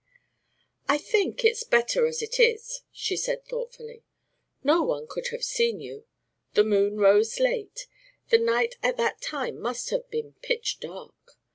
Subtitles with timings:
[0.89, 4.03] "I think it's better as it is," she said thoughtfully.
[4.63, 6.07] "No one could have seen you.
[6.55, 7.85] The moon rose late;
[8.29, 11.37] the night at that time must have been pitch dark.